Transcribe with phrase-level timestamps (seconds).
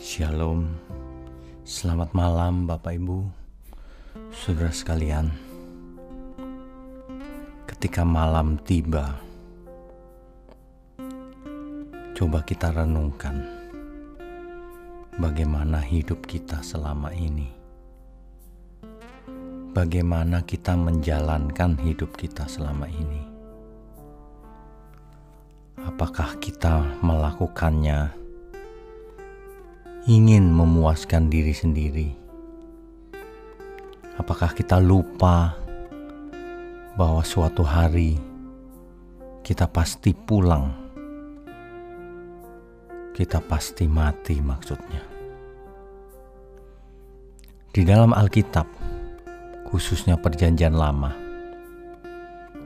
[0.00, 0.64] Shalom,
[1.60, 3.20] selamat malam Bapak Ibu,
[4.32, 5.28] saudara sekalian.
[7.68, 9.20] Ketika malam tiba,
[12.16, 13.44] coba kita renungkan
[15.20, 17.52] bagaimana hidup kita selama ini.
[19.76, 23.20] Bagaimana kita menjalankan hidup kita selama ini?
[25.76, 28.19] Apakah kita melakukannya?
[30.08, 32.08] Ingin memuaskan diri sendiri?
[34.16, 35.56] Apakah kita lupa
[36.96, 38.16] bahwa suatu hari
[39.44, 40.72] kita pasti pulang?
[43.12, 45.02] Kita pasti mati, maksudnya.
[47.68, 48.64] Di dalam Alkitab,
[49.68, 51.12] khususnya Perjanjian Lama,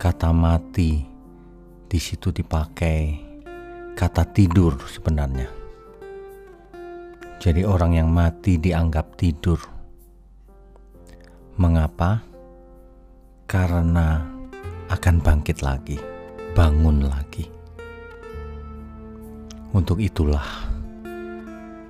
[0.00, 1.04] kata "mati"
[1.84, 3.20] di situ dipakai
[3.92, 5.57] kata "tidur" sebenarnya
[7.38, 9.62] jadi orang yang mati dianggap tidur.
[11.54, 12.18] Mengapa?
[13.46, 14.26] Karena
[14.90, 16.02] akan bangkit lagi,
[16.58, 17.46] bangun lagi.
[19.70, 20.66] Untuk itulah,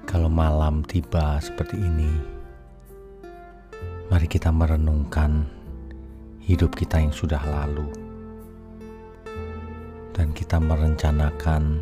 [0.04, 2.12] kalau malam tiba seperti ini,
[4.12, 5.48] mari kita merenungkan
[6.44, 7.88] hidup kita yang sudah lalu,
[10.12, 11.80] dan kita merencanakan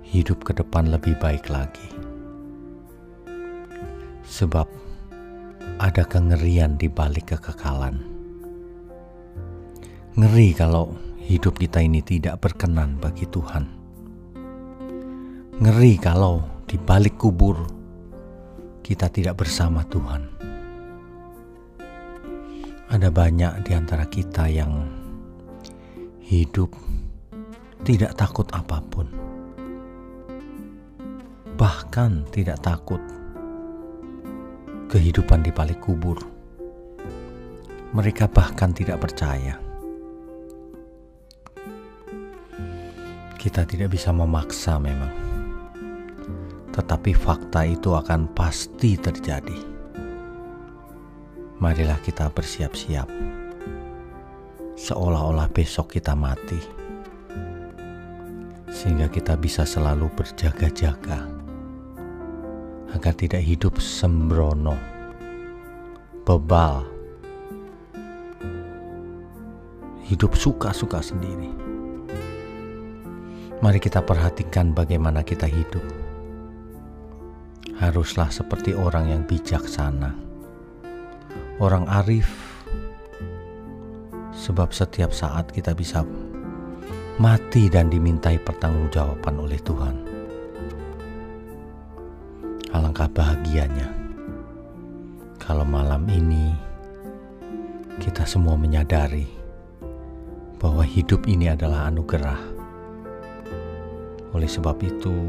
[0.00, 2.05] hidup ke depan lebih baik lagi
[4.26, 4.66] sebab
[5.78, 8.02] ada kengerian di balik kekekalan.
[10.16, 13.64] Ngeri kalau hidup kita ini tidak berkenan bagi Tuhan.
[15.60, 17.56] Ngeri kalau di balik kubur
[18.80, 20.22] kita tidak bersama Tuhan.
[22.86, 24.86] Ada banyak di antara kita yang
[26.22, 26.70] hidup
[27.82, 29.10] tidak takut apa pun,
[31.58, 33.15] bahkan tidak takut
[34.86, 36.18] kehidupan di balik kubur.
[37.90, 39.58] Mereka bahkan tidak percaya.
[43.34, 45.10] Kita tidak bisa memaksa memang.
[46.70, 49.58] Tetapi fakta itu akan pasti terjadi.
[51.58, 53.08] Marilah kita bersiap-siap.
[54.76, 56.60] Seolah-olah besok kita mati.
[58.68, 61.35] Sehingga kita bisa selalu berjaga-jaga
[62.94, 64.78] agar tidak hidup sembrono,
[66.22, 66.86] bebal,
[70.06, 71.50] hidup suka-suka sendiri.
[73.58, 75.82] Mari kita perhatikan bagaimana kita hidup.
[77.76, 80.14] Haruslah seperti orang yang bijaksana,
[81.58, 82.28] orang arif,
[84.32, 86.06] sebab setiap saat kita bisa
[87.16, 90.15] mati dan dimintai pertanggungjawaban oleh Tuhan.
[92.76, 93.88] Alangkah bahagianya
[95.40, 96.52] kalau malam ini
[97.96, 99.24] kita semua menyadari
[100.60, 102.36] bahwa hidup ini adalah anugerah.
[104.36, 105.24] Oleh sebab itu,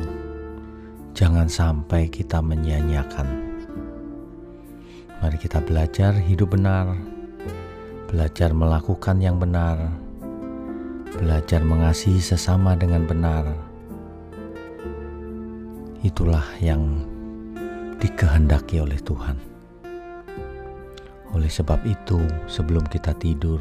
[1.16, 3.28] jangan sampai kita menyia-nyiakan.
[5.24, 7.00] Mari kita belajar hidup benar,
[8.12, 9.88] belajar melakukan yang benar,
[11.16, 13.56] belajar mengasihi sesama dengan benar.
[16.04, 17.16] Itulah yang
[17.98, 19.38] dikehendaki oleh Tuhan.
[21.34, 23.60] Oleh sebab itu, sebelum kita tidur,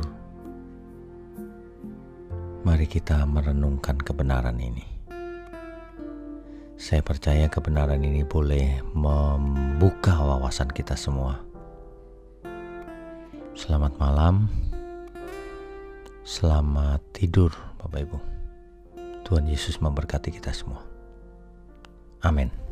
[2.63, 4.85] mari kita merenungkan kebenaran ini.
[6.77, 11.41] Saya percaya kebenaran ini boleh membuka wawasan kita semua.
[13.57, 14.53] Selamat malam,
[16.29, 17.49] selamat tidur,
[17.81, 18.19] Bapak Ibu.
[19.25, 20.85] Tuhan Yesus memberkati kita semua.
[22.21, 22.66] Amin.